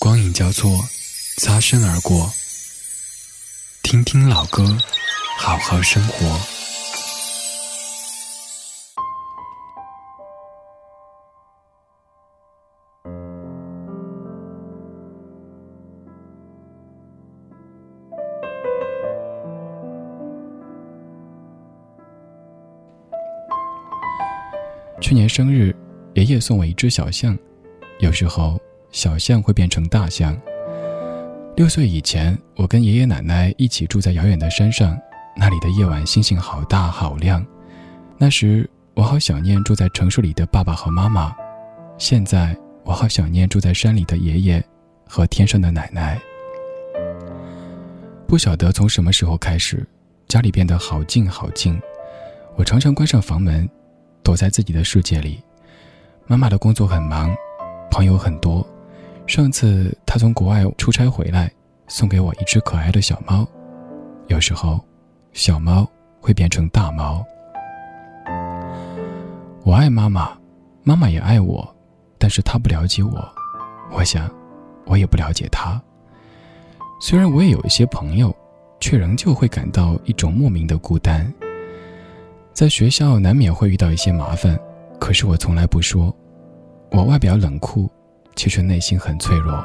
[0.00, 0.70] 光影交错，
[1.36, 2.32] 擦身而过。
[3.82, 4.64] 听听老歌，
[5.38, 6.40] 好好生活。
[25.00, 25.74] 去年生日，
[26.14, 27.36] 爷爷送我一只小象。
[27.98, 28.59] 有时候，
[28.92, 30.36] 小象会变成大象。
[31.56, 34.98] 六岁以前，我跟爷爷奶奶一起住在遥远的山上，
[35.36, 37.44] 那里的夜晚星星好大好亮。
[38.18, 41.34] 那时，我好想念住在城市里的爸爸和妈妈。
[41.98, 44.64] 现在，我好想念住在山里的爷爷
[45.06, 46.20] 和天上的奶奶。
[48.26, 49.86] 不晓得从什么时候开始，
[50.28, 51.80] 家里变得好静好静。
[52.56, 53.68] 我常常关上房门。
[54.22, 55.42] 躲在自己的世界里，
[56.26, 57.34] 妈妈的工作很忙，
[57.90, 58.64] 朋友很多。
[59.30, 61.48] 上次他从国外出差回来，
[61.86, 63.46] 送给我一只可爱的小猫。
[64.26, 64.84] 有时候，
[65.32, 65.88] 小猫
[66.20, 67.24] 会变成大猫。
[69.62, 70.36] 我爱妈妈，
[70.82, 71.64] 妈妈也爱我，
[72.18, 73.32] 但是她不了解我，
[73.92, 74.28] 我想，
[74.84, 75.80] 我也不了解她。
[77.00, 78.34] 虽然我也有一些朋友，
[78.80, 81.32] 却仍旧会感到一种莫名的孤单。
[82.52, 84.58] 在学校难免会遇到一些麻烦，
[84.98, 86.12] 可是我从来不说。
[86.90, 87.88] 我外表冷酷，
[88.36, 89.64] 其实内心很脆弱。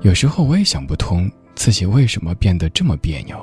[0.00, 3.36] 有时候我也想不通自己为什么变得这么别扭。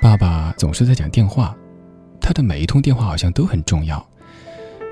[0.00, 1.54] 爸爸总是在讲电话，
[2.20, 4.04] 他的每一通电话好像都很重要。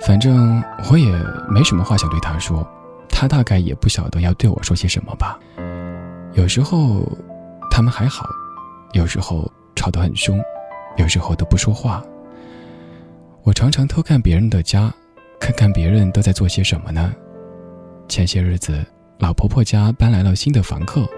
[0.02, 1.10] 反正我也
[1.48, 2.66] 没什么话想对他说，
[3.08, 5.38] 他大概也不晓得要对我说些什么吧。
[6.34, 7.06] 有时候
[7.70, 8.26] 他们还好，
[8.92, 10.38] 有时候吵得很凶。
[10.98, 12.02] 有时候都不说话。
[13.42, 14.90] 我常常偷看别人的家，
[15.38, 17.14] 看看别人都在做些什么呢？
[18.08, 18.84] 前些日子，
[19.18, 21.08] 老婆婆家搬来了新的房客，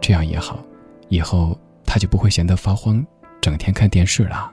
[0.00, 0.62] 这样也好，
[1.08, 3.04] 以后她就不会闲得发慌，
[3.40, 4.52] 整天看电视了。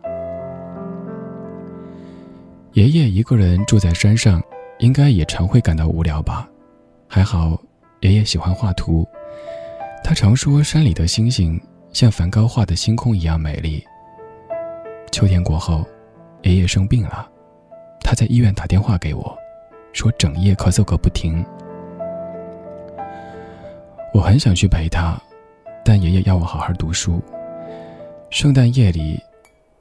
[2.74, 4.42] 爷爷一个人住在山上，
[4.78, 6.48] 应该也常会感到无聊吧？
[7.08, 7.60] 还好，
[8.02, 9.08] 爷爷喜欢画图，
[10.04, 11.60] 他常说山里的星星
[11.92, 13.84] 像梵高画的星空一样美丽。
[15.12, 15.84] 秋天过后，
[16.44, 17.28] 爷爷生病了，
[18.10, 19.38] 他在医院打电话给我，
[19.94, 21.46] 说整夜咳嗽个不停。
[24.16, 25.16] 我很想去陪他，
[25.86, 27.22] 但爷爷要我好好读书。
[28.32, 29.20] 圣诞夜里，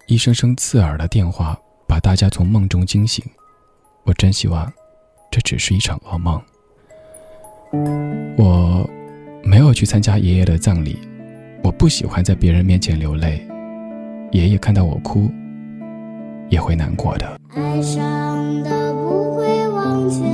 [0.08, 3.24] 一声声刺耳的电话把大家从梦中惊醒。
[4.04, 4.70] 我真希望，
[5.30, 6.38] 这只是一场噩梦。
[8.36, 8.86] 我
[9.42, 10.98] 没有去参加爷爷的葬礼，
[11.64, 13.42] 我不喜欢在别人面前流泪。
[14.32, 15.30] 爷爷看到我哭，
[16.48, 17.26] 也会难过的。
[17.54, 20.25] 爱上的不会忘却，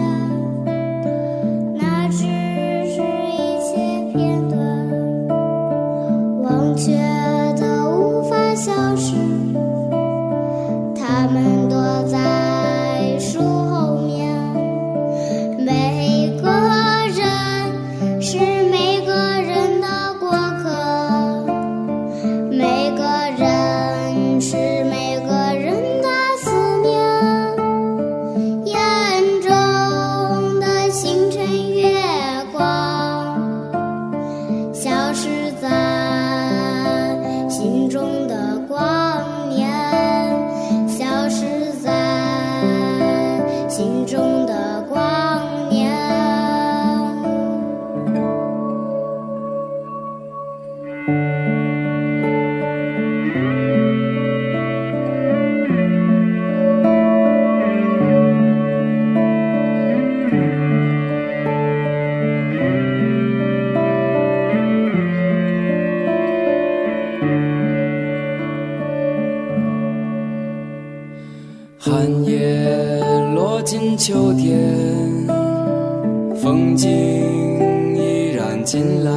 [1.77, 2.23] 那只
[2.91, 3.77] 是一切
[4.13, 4.57] 片段，
[6.43, 6.93] 忘却
[7.57, 9.04] 的无法消失，
[71.87, 72.67] 寒叶
[73.35, 74.57] 落进秋天，
[76.35, 76.89] 风景
[77.95, 79.13] 依然进来。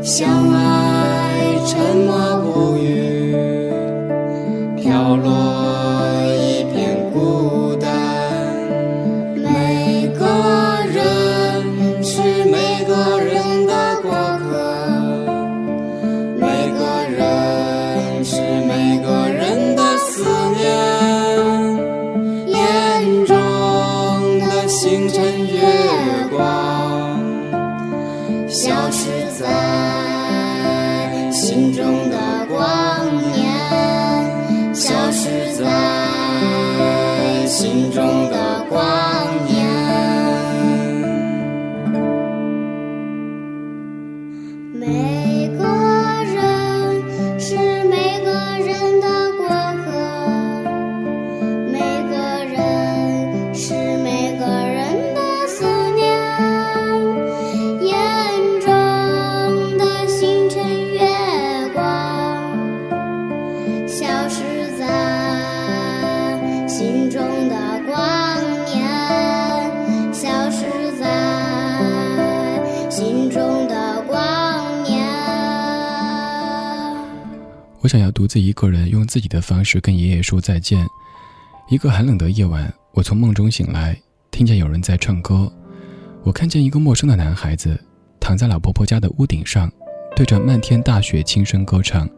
[0.00, 2.31] 相爱沉默
[77.92, 80.86] 想要独自一个人用自己的方式跟爷爷说再见。
[81.68, 83.94] 一个寒冷的夜晚，我从梦中醒来，
[84.30, 85.52] 听见有人在唱歌。
[86.22, 87.78] 我看见一个陌生的男孩子
[88.18, 89.70] 躺在老婆婆家的屋顶上，
[90.16, 92.08] 对着漫天大雪轻声歌唱。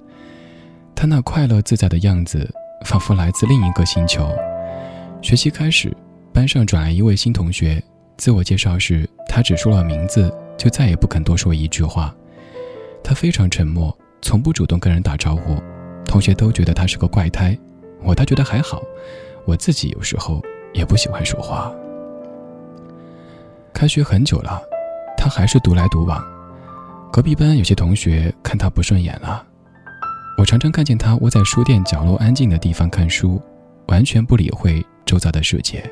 [0.94, 2.48] 他那快乐自在的样子，
[2.84, 4.30] 仿佛来自另一个星球。
[5.22, 5.92] 学习开始，
[6.32, 7.82] 班上转来一位新同学，
[8.16, 12.14] 自我介绍时，他只说了名字，就再也不肯多说一句话。
[13.02, 13.92] 他非常沉默，
[14.24, 15.62] 从不主动跟人打招呼，
[16.06, 17.56] 同学都觉得他是个怪胎，
[18.02, 18.82] 我倒觉得还好。
[19.44, 20.42] 我自己有时候
[20.72, 21.70] 也不喜欢说话。
[23.74, 24.62] 开学很久了，
[25.14, 26.24] 他还是独来独往。
[27.12, 29.44] 隔壁班有些同学看他不顺眼了。
[30.38, 33.38] 我常常看见他窝在书店角落安静的地方看书，
[33.88, 35.84] 完全不理会周遭的世界。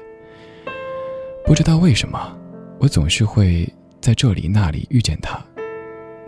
[1.45, 2.35] 不知道为什么，
[2.79, 3.71] 我总是会
[4.01, 5.39] 在这里那里遇见他。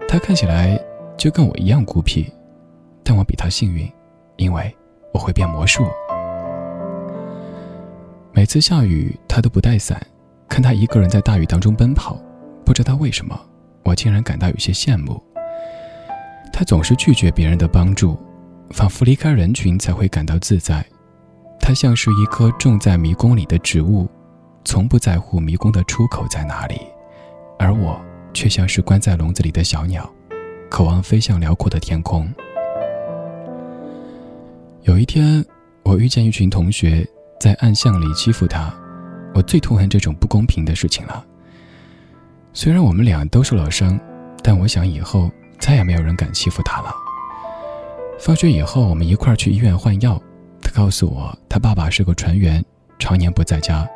[0.07, 0.79] 他看起来
[1.17, 2.31] 就跟我一样孤僻，
[3.03, 3.91] 但我比他幸运，
[4.37, 4.75] 因为
[5.13, 5.85] 我会变魔术。
[8.33, 10.01] 每次下雨，他都不带伞，
[10.49, 12.19] 看他一个人在大雨当中奔跑，
[12.65, 13.39] 不知道为什么，
[13.85, 15.23] 我竟然感到有些羡慕。
[16.53, 18.19] 他总是拒绝别人的帮助，
[18.71, 20.85] 仿佛离开人群才会感到自在。
[21.61, 24.09] 他像是一棵种在迷宫里的植物，
[24.65, 26.81] 从不在乎迷宫的出口在哪里，
[27.59, 28.01] 而我。
[28.37, 30.13] 却像是关在笼子里的小鸟，
[30.75, 32.29] 渴望飞向辽阔的天空。
[34.83, 35.45] 有一天，
[35.85, 38.75] 我遇见一群同学在暗巷里欺负他，
[39.37, 41.25] 我最痛恨这种不公平的事情了。
[42.53, 43.97] 虽然我们俩都受了伤，
[44.43, 45.31] 但我想以后
[45.61, 46.93] 再也没有人敢欺负他了。
[48.19, 50.21] 放学以后，我们一块儿去医院换药。
[50.61, 52.61] 他告诉我，他爸爸是个船员，
[52.99, 53.89] 常年不在家，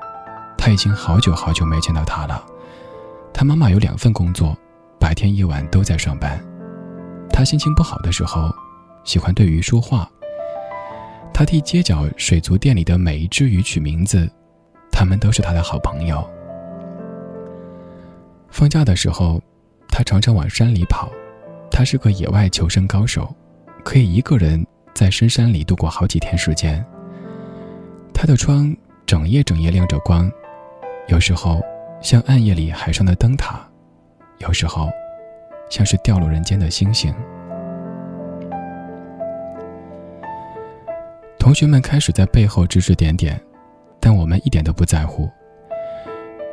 [0.57, 2.47] 他已经好久好久没见到他了。
[3.35, 4.57] 他妈妈有两份工作，
[5.01, 6.41] 白天夜晚都在上班。
[7.39, 8.53] 他心情不好的时候，
[9.05, 10.11] 喜欢对鱼说话。
[11.33, 14.29] 他替街角水族店里的每一只鱼取名字，
[14.91, 16.29] 他们都是他的好朋友。
[18.51, 19.41] 放假的时候，
[19.89, 21.09] 他常常往山里跑。
[21.71, 23.33] 他是个野外求生高手，
[23.85, 26.85] 可以一个人在深山里度过好几天时间。
[28.13, 28.77] 他的窗
[29.07, 30.29] 整夜整夜亮着光，
[31.07, 31.63] 有时候。
[32.01, 33.61] 像暗夜里海上的灯塔，
[34.39, 34.89] 有时候
[35.69, 37.15] 像是掉落人间的星星。
[41.39, 43.41] 同学们开始在背后指指点点，
[43.99, 45.29] 但我们一点都不在乎。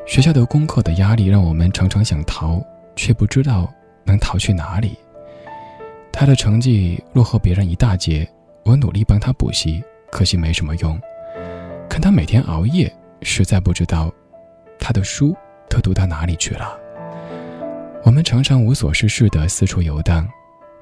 [0.06, 2.64] 学校的功课的压力让我们常常想逃，
[2.96, 3.74] 却不知道
[4.06, 4.98] 能逃去哪里。
[6.14, 8.26] 他的成绩落后别人一大截，
[8.64, 10.98] 我努力帮他补习，可惜没什么用。
[11.90, 12.90] 看他每天熬夜，
[13.22, 14.10] 实在不知道。
[14.80, 15.36] 他的书
[15.68, 16.80] 都读到哪里去了？
[18.06, 20.30] 我们常常无所事事的四处游荡，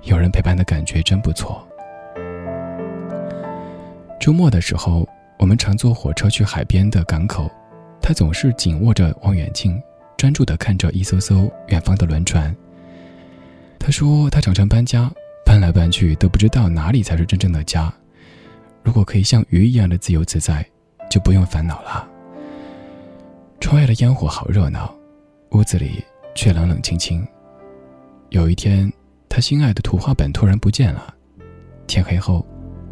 [0.01, 1.65] 有人陪伴的感觉真不错。
[4.20, 5.08] 周末的时候，
[5.39, 7.50] 我们常坐火车去海边的港口，
[8.01, 9.82] 他总是紧握着望远镜，
[10.18, 12.53] 专注的看着一艘艘远方的轮船。
[13.80, 15.10] 他说他常常搬家，
[15.46, 17.92] 搬来搬去都不知道哪里才是真正的家。
[18.84, 20.65] 如果可以像鱼一样的自由自在，
[21.10, 22.06] 就不用烦恼了。
[23.62, 24.94] 窗外的烟火好热闹，
[25.51, 26.03] 屋子里
[26.36, 27.25] 却冷冷清清。
[28.30, 28.92] 有一天，
[29.30, 31.13] 他心爱的图画本突然不见了。
[31.88, 32.46] 天黑后，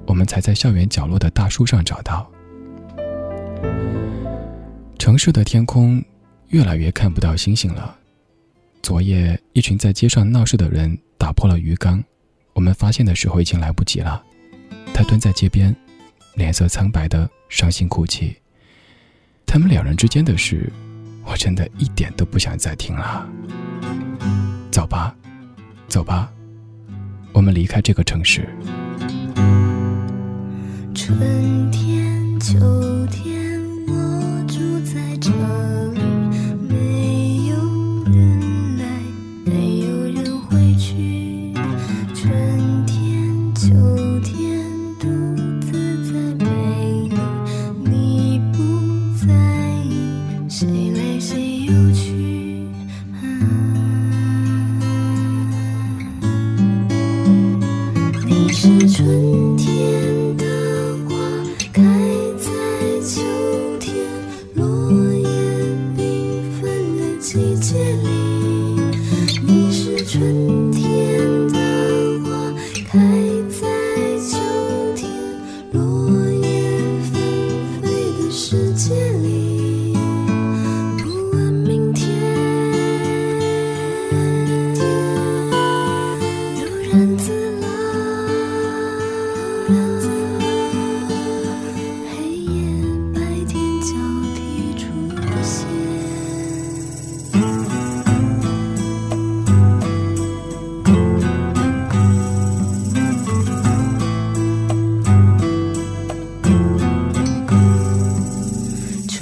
[0.06, 2.30] 我们才在校园角落的大树上找到。
[5.00, 6.04] 城市的天空
[6.50, 7.98] 越来越看不到星星了。
[8.84, 12.04] 昨夜，一群在街上闹事的人打破了鱼缸，
[12.54, 14.24] 我们发现的时候已经来不及了。
[14.94, 15.76] 他蹲在街边，
[16.36, 18.36] 脸色苍白的伤心哭泣。
[19.46, 20.72] 他们两人之间的事，
[21.32, 23.26] 我真的一点都不想再听了。
[24.70, 25.16] 走吧，
[25.88, 26.30] 走吧，
[27.32, 28.50] 我们离开这个城市。
[30.94, 32.60] 春天，秋
[33.08, 33.31] 天，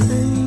[0.08, 0.38] thing.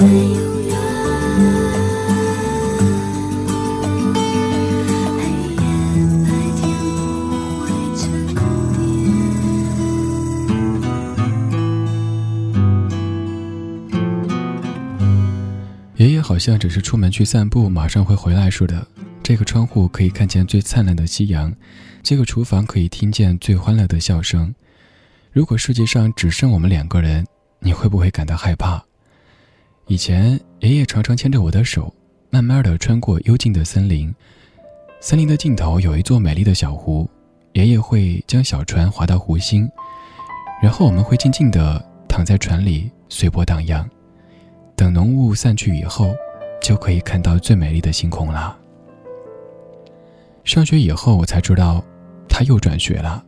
[0.00, 0.06] 爷
[16.12, 18.86] 爷好像只是出门去散步，马上会回来似的。
[19.22, 21.54] 这个窗户可以看见最灿烂的夕阳，
[22.02, 24.54] 这个厨房可以听见最欢乐的笑声。
[25.30, 27.26] 如果世界上只剩我们两个人，
[27.58, 28.82] 你会不会感到害怕？
[29.90, 31.92] 以前爷爷常常牵着我的手，
[32.30, 34.14] 慢慢的穿过幽静的森林。
[35.00, 37.10] 森林的尽头有一座美丽的小湖，
[37.54, 39.68] 爷爷会将小船划到湖心，
[40.62, 43.84] 然后我们会静静的躺在船里随波荡漾。
[44.76, 46.14] 等浓雾散去以后，
[46.62, 48.56] 就可以看到最美丽的星空了。
[50.44, 51.84] 上学以后，我才知道，
[52.28, 53.24] 他又转学了。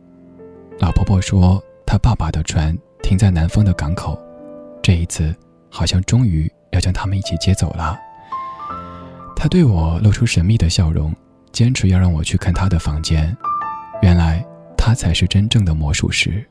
[0.79, 4.17] 老婆婆说，他爸爸的船停在南方的港口，
[4.81, 5.35] 这一次
[5.69, 7.97] 好像终于要将他们一起接走了。
[9.35, 11.15] 他对我露出神秘的笑容，
[11.51, 13.35] 坚持要让我去看他的房间。
[14.01, 14.45] 原来
[14.77, 16.45] 他才是真正的魔术师。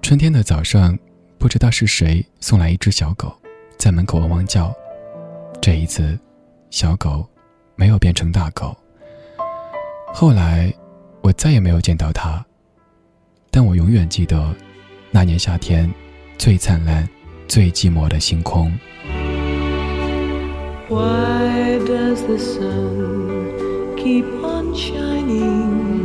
[0.00, 0.98] 春天的早上，
[1.38, 3.34] 不知道是谁送来一只小狗，
[3.76, 4.72] 在门口汪汪叫。
[5.60, 6.18] 这一次，
[6.70, 7.26] 小狗
[7.74, 8.76] 没有变成大狗。
[10.14, 10.72] 后来，
[11.22, 12.44] 我再也没有见到它，
[13.50, 14.54] 但我永远记得
[15.10, 15.90] 那年夏天
[16.38, 17.06] 最灿烂、
[17.47, 18.71] 最寂寞的星空。
[20.87, 26.01] Why does the sun keep on shining?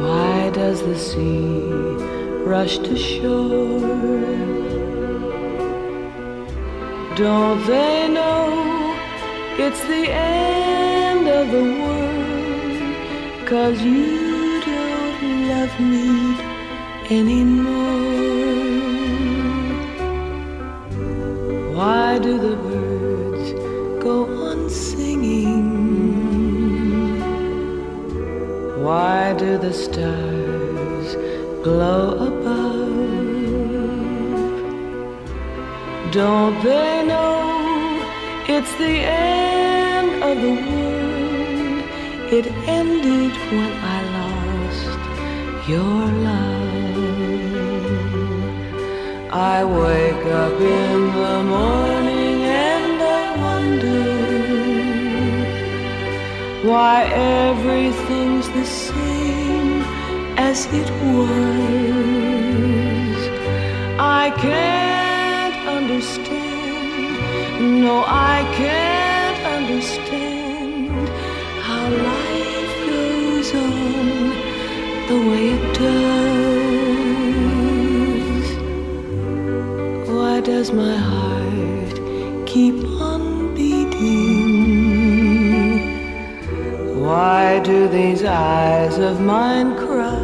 [0.00, 1.62] Why does the sea
[2.44, 3.80] rush to shore?
[7.16, 8.96] Don't they know
[9.58, 12.12] it's the end of the world?
[13.46, 16.45] Cause you don't love me
[17.09, 17.87] anymore.
[21.73, 23.51] Why do the birds
[24.03, 25.67] go on singing?
[28.83, 31.15] Why do the stars
[31.63, 32.87] glow above?
[36.11, 38.01] Don't they know
[38.47, 41.07] it's the end of the world?
[42.33, 46.56] It ended when I lost your love.
[49.37, 54.03] I wake up in the morning and I wonder
[56.67, 57.05] why
[57.45, 59.83] everything's the same
[60.49, 61.29] as it was.
[63.99, 67.13] I can't understand,
[67.83, 71.09] no, I can't understand
[71.61, 74.31] how life goes on
[75.09, 76.56] the way it does.
[80.57, 81.97] Does my heart
[82.47, 82.77] keep
[83.09, 84.47] on beating?
[87.05, 90.15] Why do these eyes of mine cry?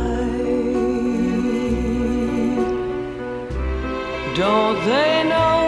[4.44, 5.60] Don't they know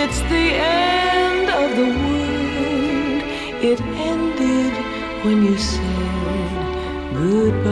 [0.00, 0.46] it's the
[0.84, 3.22] end of the world?
[3.70, 3.80] It
[4.12, 4.74] ended
[5.24, 7.63] when you said goodbye.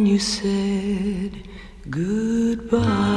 [0.00, 1.46] When you said
[1.90, 3.09] goodbye.